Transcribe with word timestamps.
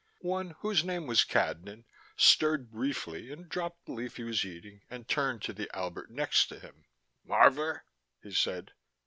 One, 0.23 0.55
whose 0.61 0.83
name 0.83 1.05
was 1.05 1.23
Cadnan, 1.23 1.85
stirred 2.17 2.71
briefly 2.71 3.31
and 3.31 3.47
dropped 3.47 3.85
the 3.85 3.91
leaf 3.91 4.15
he 4.17 4.23
was 4.23 4.43
eating 4.43 4.81
and 4.89 5.07
turned 5.07 5.43
to 5.43 5.53
the 5.53 5.69
Albert 5.77 6.09
next 6.09 6.47
to 6.47 6.59
him. 6.59 6.85
"Marvor," 7.23 7.81
he 8.23 8.31
said. 8.31 8.71